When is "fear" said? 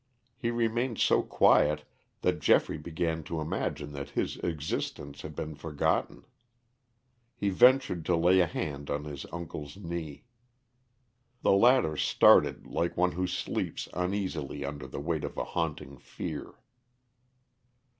15.99-16.55